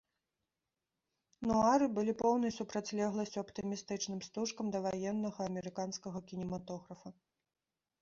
Нуары 1.51 1.85
былі 1.97 2.15
поўнай 2.23 2.55
супрацьлегласцю 2.57 3.37
аптымістычным 3.43 4.19
стужкам 4.31 4.65
даваеннага 4.79 5.39
амерыканскага 5.53 6.19
кінематографа. 6.33 7.09